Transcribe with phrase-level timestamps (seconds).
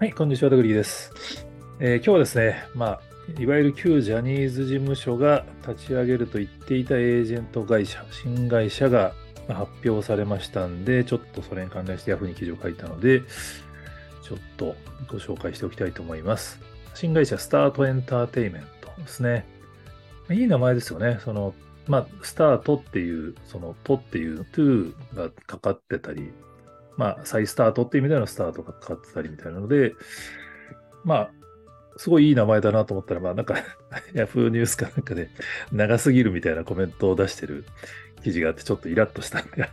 [0.00, 1.12] はい、こんにちは、ダグリーです。
[1.78, 3.00] えー今日はですね、まあ、
[3.38, 9.12] いわゆる旧ジャニーズ事務所が立ち上げると言っていたエージェント会社、新会社が
[9.46, 13.20] 発表されましたんで、ちょっとそれに関連して Yahoo に記事を書いたので、
[14.22, 14.74] ちょっと
[15.06, 16.58] ご紹介しておきたいと思います。
[16.94, 19.44] 新会社スタートエンターテイメントですね。
[20.30, 21.18] いい名前ですよね。
[21.22, 21.52] その、
[21.86, 26.30] まあ、スタートっていう、その、とっていう、トゥーがかかってたり、
[27.00, 29.94] まあ、再スタートっていう意味でのスタートがかかってたりみたいなので、
[31.02, 31.30] まあ、
[31.96, 33.54] すごいいい名前だなと思ったら、まあなんか、
[34.12, 35.30] ヤフーニュースかなんかで
[35.72, 37.64] 長すぎるみたいなコメントを出してる
[38.22, 39.70] 記事があって、ちょっとイラッとしたんで、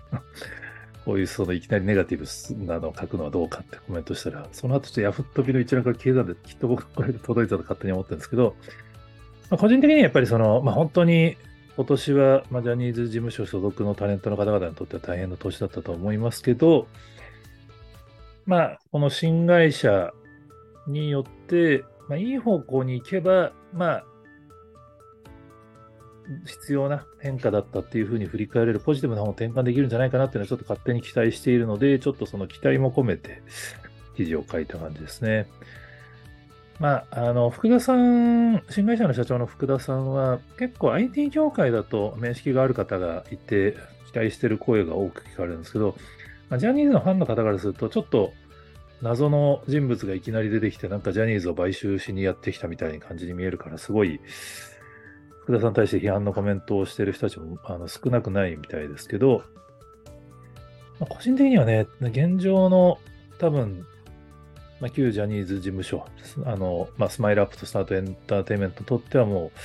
[1.03, 8.55] こういうそのいきなりネガティブなのを書くのはどうかってコメントしたら、その後ちょっとヤフットビの一覧から消えたんで、きっと僕これで届いたと勝手に思ってるんですけど、
[9.49, 11.35] まあ、個人的にはやっぱりその、まあ本当に
[11.77, 16.87] 今年は、まあ、ジャニーズ事務所所属のタレントの方々にとっては大変な年だったと思いますけど、
[18.47, 20.13] まあ、この新会社
[20.87, 24.03] によって、まあ、いい方向に行けば、まあ、
[26.45, 33.41] 必要な変化だったっていうふうに振り返れるポジティブな方を転換できるんじゃないかなっていうのはちょっと勝手に期待しているので、ちょっとその期待も込めて
[34.15, 35.47] 記事を書いた感じですね。
[36.79, 43.75] まあ、あの、福田さん、新会社の社長の福田さんは、結構 IT 業界だと面識がある方がいて、
[44.11, 45.95] 期待してる声が多く聞かれるんですけど、
[46.49, 48.33] まあ、ジャニーズのファンの方からすると、ちょっと
[49.01, 54.19] 謎の人物がいきなり出てきて、なんかジャニーズを買収しにやってきたみたいな感じに見えるから、すごい、
[55.43, 59.43] 福田さんに対して批判のコメントをしてる人たちもあの少なくないみたいですけど、
[60.99, 62.97] まあ、個人的にはね、現状の
[63.39, 63.85] 多分、
[64.79, 66.05] まあ、旧ジャニーズ事務所、
[66.45, 69.59] あの、まあ、スマイルアップとスタートエンターテインメントにとってはもう、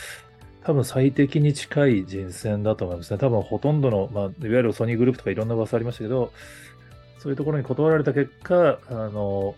[0.64, 3.18] 多分最適に近い人選だと思いますね。
[3.18, 6.32] 多分ほとんどの、まあ、いわゆるソニーグループとかいろんな噂ありましたけど、
[7.22, 9.54] そういうところに断られた結果、あの、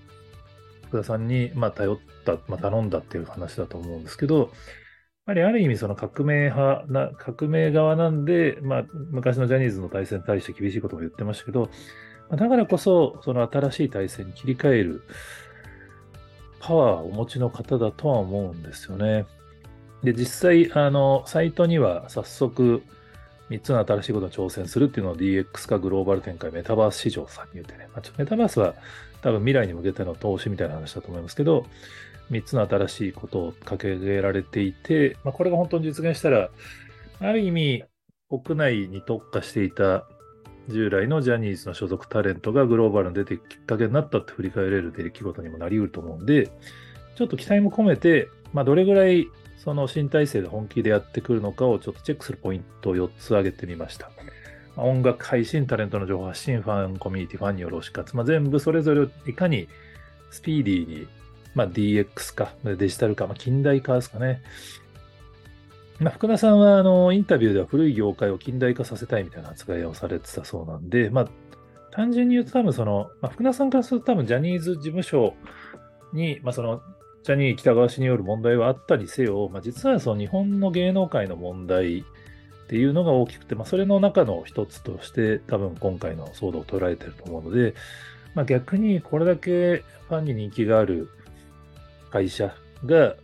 [0.88, 4.48] 福田さんに、まあ、頼った、まあ、頼んだっていう話だと思うんですけど、やっ
[5.24, 11.70] ぱりある意味その革命派な、革命側なんで、まあ、昔のジャニーズの体制に対して厳しいことも言ってましたけど、
[12.28, 15.02] まだからこそ、その新しい体制に切り替える
[16.60, 19.24] パワーをお持ちの方だとは思うんですよね。
[20.02, 22.82] で、実際、あの、サイトには早速、
[23.50, 28.74] 3つの新しいことに挑戦するっていうのを DX 化グローバル展開メタバース市場さんに言ってね、まあ、ちょメタバースは
[29.22, 31.66] 多分未来に向けての投資みたいな話だと思いますけど、
[32.30, 36.50] 3つの新しいことを掲げられていて、まあ、これが本当に実現したら、
[37.20, 37.84] ある意味、
[38.28, 40.06] 国内に特化していた
[40.68, 46.50] 従来のジャニーズの所属タレントがグローバルに出てきっかけになったって振り返れる出来事にもなり得ると思うんで、
[47.16, 49.28] ちょっと期待も込めて、まあ、どれぐらい
[49.64, 54.10] その新体制で本気でやってくるのかをちょっとチェックするポイントを4つ挙げてみました。
[54.76, 59.68] 音楽配信、タレントの情報発信、ファンコミュニティ、ファンによる推し活、まあ、全部それぞれをいかに
[60.30, 61.06] スピーディーに、
[61.54, 64.42] まあ、DX 化、デジタル化、まあ、近代化ですかね。
[65.98, 71.28] まあ、福田さんはあのインタビューでは古い業界を近代化させたいみたいな扱いをされてたそうなんで、まあ、
[71.92, 75.34] 単純に言うと多分その、まあ、福田さんからすると多分ジャニーズ事務所
[76.12, 76.82] に、まあ、その
[77.24, 82.04] ジャニー喜多川氏による問題はあったにせよ、まあ、実はその日本の芸能界の問題っ
[82.68, 87.74] ていうのが大きくて、まあ、それの中の一つとして多分今回の騒動を捉えてると思うので、
[88.34, 91.08] まあ、逆にこれだけファンに人気がある
[92.10, 93.14] 会社が、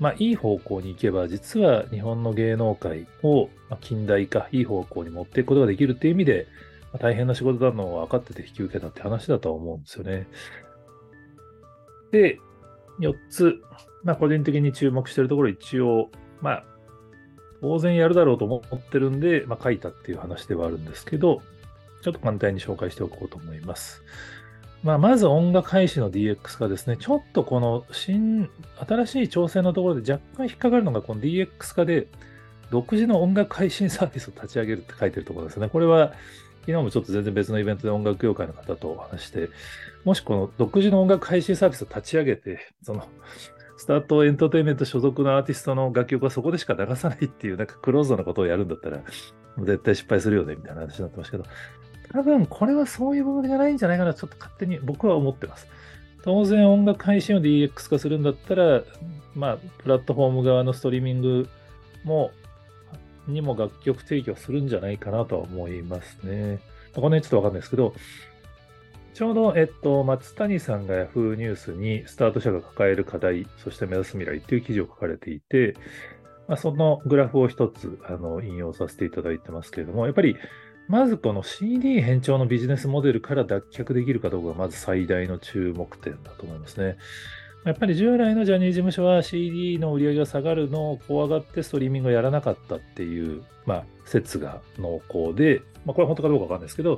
[0.00, 3.48] まあ、いい方向に行けば、実は日本の芸能界を
[3.80, 6.48] 近代化、いい方向に持っていくことができるっていう意味で、
[6.92, 10.26] まあ大変な仕事だのを分かってて引き受けたって話だとは思うんですよね。
[12.10, 12.40] で、
[13.00, 13.60] 4つ、
[14.04, 16.64] まあ、個人的に注目してるところ、一応、まあ、
[17.60, 21.42] 当然やるだろうと思ってるんで、まあ、書いたっていう話ではあるんですけど、
[22.02, 24.02] ちょっと簡単に紹介しておこうと思います。
[24.82, 26.96] まあ、まず音楽配信の DX 化ですね。
[26.96, 28.48] ちょっとこの新、
[28.88, 32.08] 新しい挑戦のところで若干引っかかるのが、この DX 化で、
[32.70, 35.68] 独自の音楽配信サービスを立ち上げるって書いてるところですね。
[35.68, 36.12] これは、
[36.60, 39.48] 昨日もちょっと全然別のイベントで音楽業界の方とお話して、
[40.04, 43.06] もしこの独自の音楽配信サービスを立ち上げて、その、
[43.76, 49.00] スタートエンターテインメント所属のアーティストの楽曲はそこでしか流さないっていう、なんかクローズなことをやるんだったら、
[49.58, 51.44] 絶対失敗するよね、みたいな話になってましたけど、
[52.12, 55.66] 多分これはそういう部分じゃないんじゃないかな、ちょっと勝手に僕は思ってます。
[56.22, 58.82] 当然音楽配信を DX 化するんだったら、
[59.34, 61.48] まあ、プラットフォーム側のストリーミング
[62.04, 62.32] も、
[63.26, 66.60] にも楽曲提供するんじゃないかなとは思いますね。
[66.94, 67.94] この辺ちょっとわかんないですけど、
[69.14, 75.74] ちょうど、えっと、松谷さんが Yahoo ニュースにスタート社が抱える課題、そして目指す未来っていう記事を書かれていて、
[76.48, 80.36] まあ、そのグラフを一つあの引用させていただいてますけれども、やっぱり
[80.88, 86.96] まずこの CD 変調のビジネスモデルから脱却できるかどうかがまず最大の注目点だと思いますね。
[87.64, 96.96] やっぱり従来のジャニーズ事務所は CD の売り上げが下がるのを怖がってストリーミングをやらなかったっていう、まあ、説が濃厚で、まあ、これは本当かどうかわかんないですけど、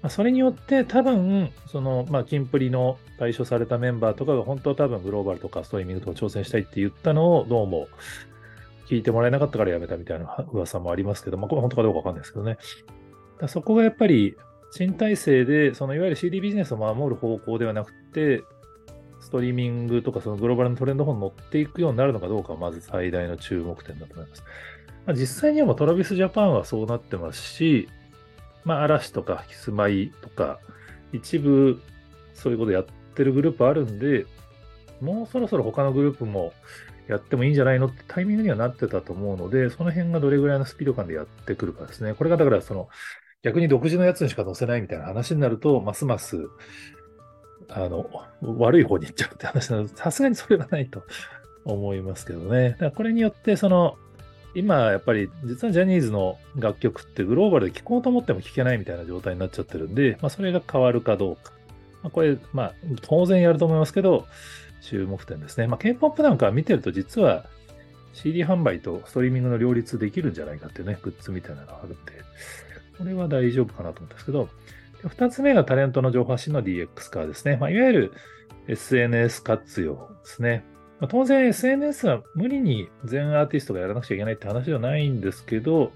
[0.00, 7.88] まあ、それによって多分、その、まあ、キンプリの対象されたメンバーとかが本当は多分グローバルとかストリーミングとか挑戦したいって言ったのをどうも
[8.88, 12.56] 聞いてもらえなかったからやめたみたいな噂もありますけど、まあ、これは本当かどうかわかんないですけどね。
[13.46, 14.36] そこがやっぱり
[14.72, 18.42] 新体制で、そのいわゆる CD ビジネスを守る方向ではなくて、
[19.32, 24.44] トリーミングとかそのグローバルのトレンド方に乗っていくようになるのかどうかまず最大の注目点だと思います。
[25.06, 27.88] まあ、実際にはもうトラビスジャパンはそうなってますし、
[28.64, 30.60] まあ、嵐とかキスマイとか、
[31.12, 31.80] 一部
[32.34, 34.26] そういうことやってるグループあるんで、
[35.00, 36.52] もうそろそろ他のグループも
[37.08, 42.14] やってもいいんじゃないのってタイミングにはなってたと思うので、その辺がどれぐらいのスピード感でやってくるかですね。
[42.14, 42.88] これがだからその
[43.42, 46.48] 逆に独自のやつにしか載せないみたいな話になると、ますます
[47.74, 48.08] あの
[48.42, 51.04] 悪い方に行っちゃうって話なので、 さすがにそれはないと
[51.64, 52.70] 思いますけどね。
[52.70, 53.96] だからこれによって、その
[54.54, 61.52] 今やっぱり実はジャニーズの楽曲ってグローバルで聴こうと思っても聴けないみたいな状態になっちゃってるんで、まあ、それが変わるかどうか。
[62.02, 64.26] まあ、これ、まあ当然やると思いますけど、
[64.82, 65.66] 注目点ですね。
[65.66, 67.46] まあ、K-POP なんか見てると実は
[68.12, 71.96] CD 販売とストリーミングの両立できるんじゃないかっていうね、グッズみたいなのがあるんで、
[72.98, 74.48] これは大丈夫かなと思ったんですけど、
[75.04, 77.56] 2つ目がタレントの情報発信の DX 化ですね。
[77.56, 78.12] まあ、いわゆる
[78.68, 79.94] SNS 活用
[80.24, 80.64] ですね。
[81.00, 85.92] まあ、当然 SNS は無理に全アーティストがやらなくちゃいけないって話ではないんですけど、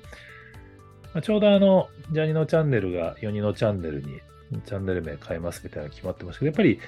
[1.15, 4.21] まあ、ちょうどあの、ジャニのチャンネルが4人のチャンネルに
[4.65, 6.81] チャンネル名変えますみたいなの決まってましたけど、やっぱり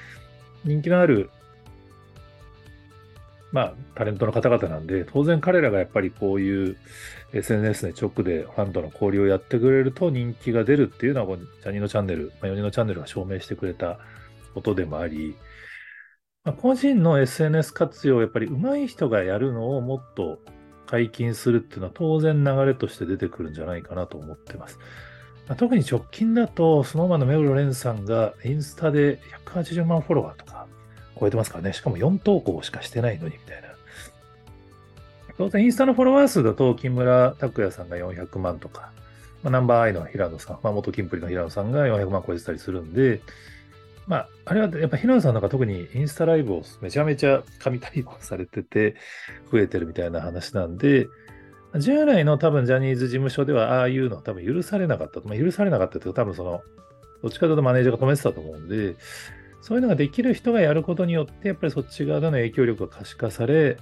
[0.64, 1.30] 人気のある
[3.52, 6.76] まあ、タレントの方々なんで、当然彼らがやっぱりこういう
[7.32, 13.98] SNS で直でファンとの交流をやってくれると人気が出るっていうのは、ジャニーのチャンネル、まあ、4人のチャンネルが証明してくれた
[14.54, 15.36] ことでもあり、
[16.44, 20.38] まあ、個人の SNS 活用やっぱり上手い人がやるのをもっと
[20.86, 24.78] 解禁するっていうのは当然流れとして出てくるんじゃないかなと思ってます。
[25.46, 30.66] まあ、特に直近だと、スノーマンの目黒蓮さんがインスタで180万フォロワーとか、
[31.20, 31.72] 超えてますからね。
[31.72, 33.68] しかも4投稿しかしてないのに、みたいな。
[35.36, 38.90] 当然、インスタのフォロワー数だと、木村拓哉さんが400万とか、
[39.42, 43.20] まあ、ナンバーアイの平野さん、まあ、元キンプリの平野さんが400万超えてたりするんで、
[44.08, 48.96] まあ、あれはやっぱ平野さんなんか特にインスタライブをめちゃめちゃ神対応されてて、
[49.52, 51.08] 増えてるみたいな話なんで、
[51.76, 55.20] 従来の多分ジャニーズ事務所ではああいうの多分許されなかった。
[55.20, 56.62] まあ、許されなかったというか多分その、
[57.22, 58.96] どっちかというとマネージャーが止めてたと思うんで、
[59.60, 63.76] そういうのができる人がやることによって、やっぱりそっち側での影響力が可視化され、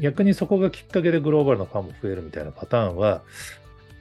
[0.00, 3.22] 逆にそこがきっかけでグローバルのファンも増えるみたいなパターンは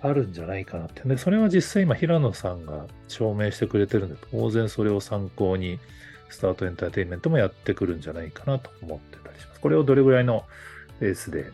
[0.01, 1.01] あるんじゃないかなって。
[1.07, 5.79] で、それは実際今、平野さんが証明してくれてるんで、当然それを参考に、
[6.29, 9.59] スタートエンターテインメントもやってくるんじゃないかなと思ってたりします。
[9.59, 10.45] これをどれぐらいの
[10.99, 11.51] レースで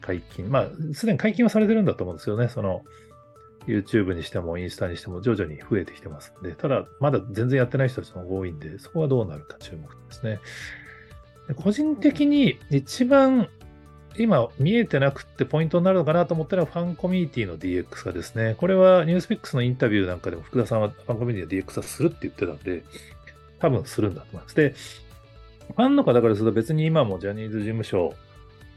[0.00, 2.48] 解禁、まあ、すでに解禁はされてるんだと思うんですよね。
[2.48, 2.84] その、
[3.66, 10.40] YouTube にしてもインスタにしても徐々に増えてきてますんで、ただ、まだ全然やってない人たちも多いんで、そこはどうなるか注目ですね。
[11.56, 13.48] 個人的に一番
[14.16, 18.54] 今見えてなくってポイントになるのかなと思ったらファンコミュニティの DX 化ですね。
[18.58, 22.82] これはニュースピックスのインタビューなんかでも福田さんはファンコミュニティの DX 化するって言ってたんで、
[23.58, 24.56] 多分するんだと思います。
[24.56, 24.74] で、
[25.76, 28.14] ファンの方からすると別に今もジャニーズ事務所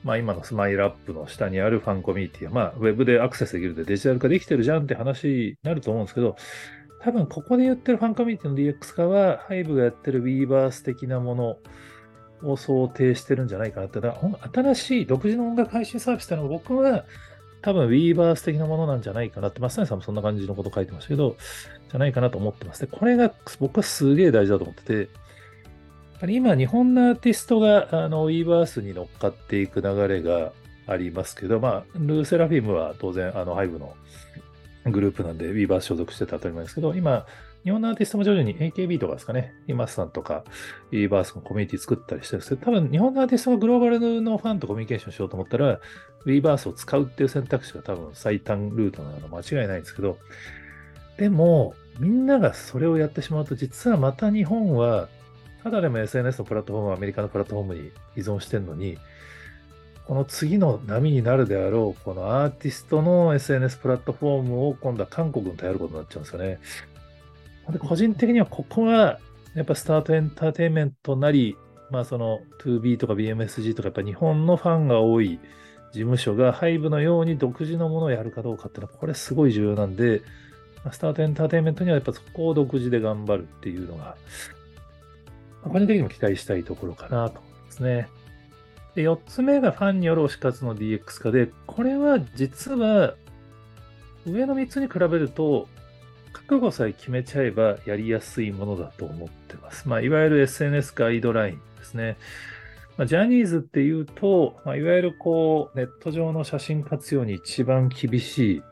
[0.03, 6.35] まあ、今のスマイルアップの下にあるファンコミュニティは、まあ、ウェブでアクセスできるでデジタル化できてるじゃんって話になると思うんですけど、
[7.01, 11.57] 多分ここで言ってるファンコミュニティの DX 化は、ハイブがやってる Weverse 的なもの
[12.49, 13.99] を想定してるんじゃないかなって。
[13.99, 14.17] だ
[14.53, 17.05] 新しい独自の音楽配信サービスっていうのは僕は
[17.61, 21.35] 多分 Weverse 的なものなんじゃないかなって、松谷さんもそんな感じのこと書いてましたけど、
[21.89, 22.81] じゃないかなと思ってます。
[22.81, 25.09] で、これが僕はすげえ大事だと思ってて、
[26.31, 30.53] 今、日本のアーティストがあの Weverse に乗っかっていく流れが
[30.87, 33.93] ありますけど、まあ、 LE SSERAFIM は当然、あの、 HYBE の
[34.85, 37.25] グループなんで、 Weverse 所属してた当たり前ですけど、今、
[37.63, 40.43] 日本のアーティストも徐々に AKB とかですかね、 imase さんとか、
[40.91, 50.17] Weverse のコミュニティ作ったりしてるんですけど、多分日本のアーティストがグローバルのファンとコミュニケーションしようと思ったら、 Weverse を使うっていう選択肢が多分最短ルートなの間違いないんですけど、
[51.17, 55.07] でも、みんながそれをやってしまうと、実はまた日本は
[55.63, 58.97] ただでも SNS のプラットフォームはアメリカのプラットフォームに依存してるのに、
[60.05, 66.59] この次の波になるであろう、このアーティストの SNS プラットフォームを今度は韓国に頼ることになっちゃうんですよね。
[67.71, 69.19] で個人的にはここは、
[69.55, 71.55] やっぱスタートエンターテインメントなり、
[71.89, 75.39] まあその 2B とか BMSG とかやっぱ日本のファンが多い
[75.93, 80.21] 事務所がハイブのように独自のものをやるかどうかっていうのは、これすごい重要なんで、
[80.91, 84.17] スタートエンターテインメントにはやっぱそこを独自で頑張るっていうのが、
[85.69, 88.09] 個人的にも期待したいところかなと思いますね。
[88.95, 93.15] で、4つ目がファンによる推し活の DX 化で、これは実は
[94.25, 95.67] 上の3つに比べると、
[96.31, 99.87] 覚悟さえ決めちゃえばやりやすいものだと思ってます。
[99.87, 102.17] まあ、いわゆる SNS ガイドラインですね。
[102.97, 108.63] まあ、ジャニーズっていうと、まあ、いわゆるこう、ネット上の写真活用に一番厳しい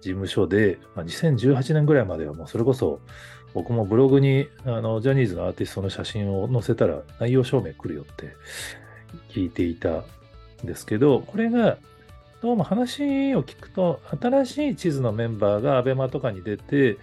[0.00, 3.00] 事務所で、まあ、2018年ぐらいまではもうそれこそ
[3.54, 8.34] 僕もブログにあのジャニーズのアーティストの写真を載せたら内容証明来るよって
[9.30, 10.04] 聞いていたん
[10.64, 11.78] ですけど、これが
[12.42, 16.98] どうも話を聞くと、新しい地図のメンバーが ABEMA とかに出て、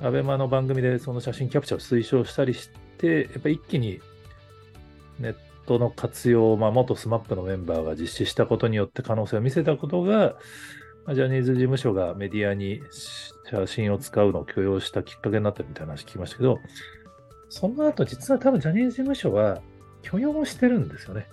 [0.00, 4.00] ABEMA の番組でその写真キャプチャーを推奨したりして、やっぱ一気に
[5.18, 5.36] ネッ
[5.66, 10.34] トの活用を、まあ、元 SMAP のメンバーが実施したことによって可能性を見せたことが、
[11.14, 12.82] ジャニーズ事務所がメディアに
[13.50, 16.58] 写真を使うのを許容したきっかけになったみたいな話聞きましたけど、
[17.48, 19.60] その後実は多分ジャニーズ事務所は
[20.02, 21.26] 許容してるんですよね。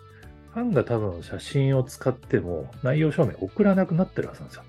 [0.54, 4.64] ファンが多分写真を使っても内容証明送らなくなってるはずなんですよ。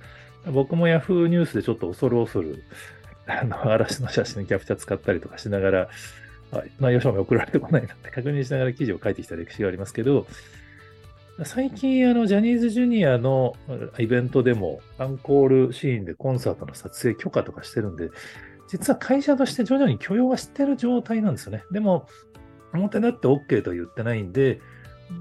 [0.52, 2.62] 僕も Yahoo ニュースでちょっと恐る恐る、
[3.26, 5.88] あの、嵐の写真キャプチャー使ったりとかしながら、
[6.80, 10.26] 内容証明送られてこないなって確認しながら記事を書いてきた歴史がありますけど、
[11.44, 13.54] 最近、あの、ジャニーズジュニアの
[13.98, 18.10] イベントでも、アンコールシーンでコンサートの撮影許可とかしてるんで、
[18.68, 21.62] 実は会社として徐々に許容はしてる状態なんですよね。
[21.70, 22.08] でも、
[22.72, 24.60] 表立って OK と言ってないんで、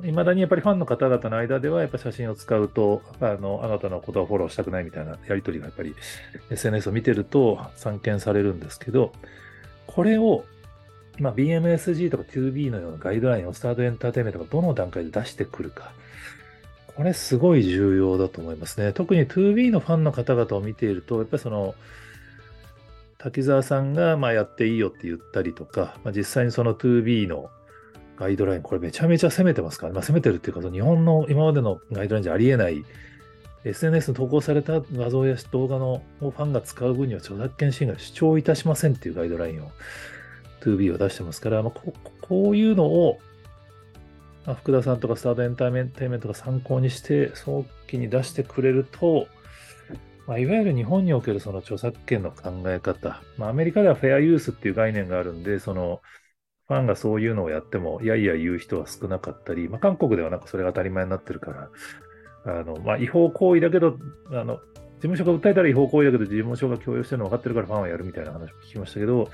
[0.03, 5.95] いまだにやっぱりファンの方々の間では、やっぱ写真を使うと、あの、あなたのことはフォローしたくないみたいなやりとりがやっぱり
[6.49, 9.13] SNS を見てると散見されるんですけど、
[9.85, 10.45] これを、
[11.19, 15.93] まあ、BMSG とか 2B のようなガイドラインをスタートエンターテイメントがどの段階で出してくるか。
[16.97, 18.91] これすごい重要だと思いますね。
[18.91, 21.75] 特に 2B のファンの方々を見ていると、やっぱりその、
[23.19, 27.51] 滝沢さんがまあやっていいよって言ったりとか、まあ、実際にその 2B の
[28.17, 32.83] ガイドライン、これめちゃめちゃ攻めてますから、ねまあ、攻めてるっていうか、日本の今までのガイドラインじゃありえない、
[33.63, 39.71] SNS に投稿された画像や動画のファンが使う分には著作権侵害主張いたしませんっていうガイドラインを
[40.61, 43.19] 2B は出してますから、まあ、ここういうのを、
[44.55, 49.27] 福田さんとかスタートエンターテイメントが参考にして早期に出してくれると、
[50.25, 56.01] まあ、いわゆる日本におけるその著作権の考え方、まあ、アメリカではフェアユースっていう概念があるんで、その
[56.67, 61.69] ファンがそういうのをやっても、いやいや言う人は少なかったり、まあ、韓国ではなんかそれが当たり前になってるから、
[62.59, 63.97] あのまあ、違法行為だけど、
[64.31, 69.29] あの事務所が訴えたら違法行為だけど、事務所が強要してるの分かってるからファンはやるみたいな話を聞きましたけど、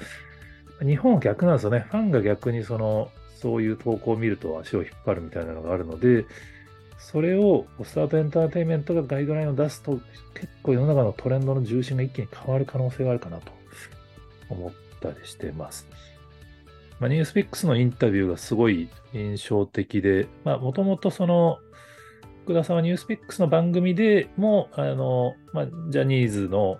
[0.81, 1.85] 日本は逆なんですよね。
[1.89, 3.09] ファンが逆にその、
[3.43, 6.25] そういう投稿を見ると足を引っ張るみたいなのがあるので、
[6.97, 9.99] それをスタートエンターテインメントがガイドラインを出すと、
[10.33, 13.51] 結構世の中のトレンドの重心が一気に変わる可能性があるかなと
[14.49, 14.71] 思っ
[15.01, 15.85] たりしてます。
[17.01, 21.59] まあ、ニュースピックスのインタビューがすごい印象的で、もともとその、
[22.45, 26.77] 福田さんはニュースピックスの番組でも、あの、まあ、ジャニーズの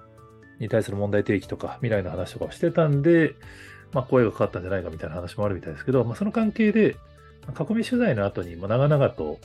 [0.62, 3.36] に対する問題提起とか、未来の話とかをしてたんで、
[3.94, 6.96] まあ、声がかかったんじゃないかみたいな話もあるみたいですけど、まあ、その関係で、
[7.50, 9.40] 囲み取材の後にも長々と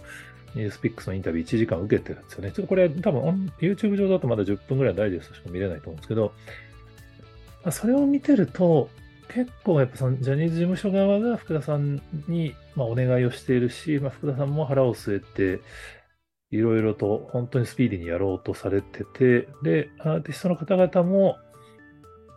[0.54, 2.52] ニュースピックスのインタビュー1時間受けてるんですよね。
[2.52, 6.32] ちょっとこれ多分 YouTube 上だとまだ10分ぐらいダイジェストしか見れないと思うんですけど、
[7.64, 8.88] まあ、それを見てると、
[9.28, 15.62] 結構やっぱそのジャニーズ事務所側が福田さんにまお願いをしているし、まあ、福田さんも腹を据えて、
[16.50, 21.36] いろいろと本当にスピーディーにやろうとされてて、で、アーティストの方々も、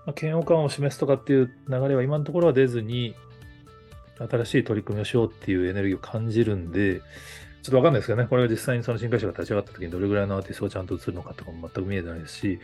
[0.06, 3.16] まあ、嫌悪感を示すとかっていう流れは今のところは出ずに、
[4.30, 7.02] 新しい取り組みをしようっていうエネルギーを感じるんで、
[7.64, 12.60] ちょっとわかんないですけどね、これは実際にその新会社が立ち上がった時にどれぐらいのアーティストをちゃんと映るのかとかも全く見えてないですし、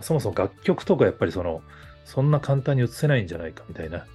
[0.00, 1.62] そもそも楽曲とかやっぱりその、
[2.04, 4.06] そんな簡単に映せないんじゃないかみたいな、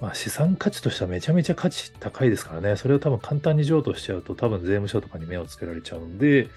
[0.00, 6.48] まあ、資産価値としてはめちゃめちゃ価値高いですからね、それを多分簡単に譲渡しちゃうと、多分税務署とかに目をつけられちゃうんで、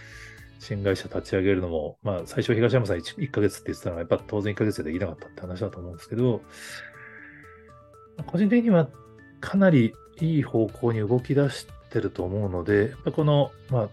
[0.59, 6.41] 新会社立ち上げるのも、まあ、最初東山さん 1, 1ヶ月って言ってたのは、やっぱ当然1ヶ月でできなかったって話だと思うんですけど、
[8.25, 8.89] 個人的には
[9.39, 13.89] かなりいい方向に動き出してると思うので、やっぱこの、まあ、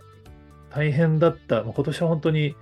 [0.71, 2.56] 大変だった、まあ、今年は本当に、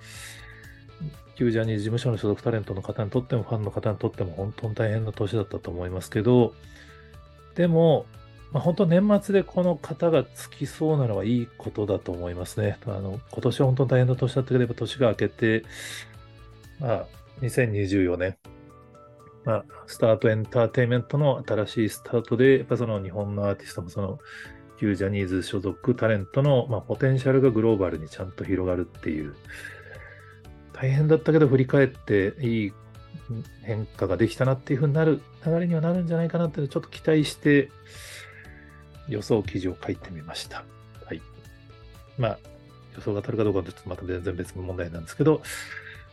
[1.37, 6.53] 旧ジャニーズ事務所の所属タレントの方にとっても、ファンの方にとっても、本当に大変な年だったと思いますけど、
[7.55, 8.07] でも、
[8.53, 12.79] まあ、本当年末でこの方がつきそうなのはいいことだと思いますね。
[12.87, 15.65] あの今年は本当に大変な年だったければ、年が明けて、
[16.79, 17.07] まあ、
[17.41, 18.37] 2024年、
[19.45, 24.19] まあ、スタートエンターテインメントの新しいスタートで、やっぱその日本のアーティストもその
[24.79, 29.35] 旧ジャニーズ所属タレントの、まあ、ポテンシャルがグローバルにちゃんと広がるっていう、
[30.75, 32.73] 大変だったけど振り返っていい
[33.63, 37.71] 変化ができたなっていうふうになる流れにはなるんじゃないかなっていうのをちょっと期待して
[39.13, 40.65] 予想記事を書いてみました。
[41.05, 41.23] はい。
[42.19, 42.39] まあ、
[42.97, 45.43] 予想が当たるかどうかはちょっとまた全然別の問題なんですけど、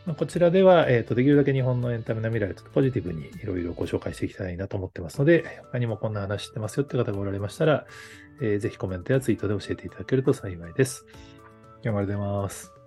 [0.06, 7.86] まあ、こちらでは、えーと、できるだけ日本のエンタメの未来をちょっとポジティブにいろいろご紹介していきたいなと思ってますので、他にもこんな話してますよって方がおられましたら、
[8.40, 11.04] えー、ぜひコメントやツイートで教えていただけると幸いです。
[11.82, 12.79] 今日もありがとうございます。